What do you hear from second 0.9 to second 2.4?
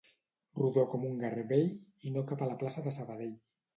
com un garbell i no